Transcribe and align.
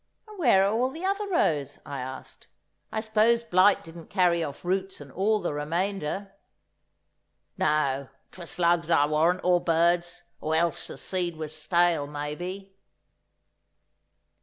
"And 0.27 0.39
where 0.39 0.63
are 0.65 0.71
all 0.73 0.89
the 0.89 1.05
other 1.05 1.27
rows," 1.27 1.77
I 1.85 2.01
asked; 2.01 2.47
"I 2.91 3.01
suppose 3.01 3.43
blight 3.43 3.83
didn't 3.83 4.07
carry 4.07 4.43
off 4.43 4.65
roots 4.65 4.99
and 4.99 5.11
all 5.11 5.37
of 5.37 5.43
the 5.43 5.53
remainder?" 5.53 6.31
"No, 7.55 8.07
'twere 8.31 8.47
slugs, 8.47 8.89
I 8.89 9.05
warrant, 9.05 9.41
or 9.43 9.61
birds, 9.63 10.23
or 10.39 10.55
else 10.55 10.87
the 10.87 10.97
seed 10.97 11.35
were 11.37 11.49
stale, 11.49 12.07
maybe." 12.07 12.73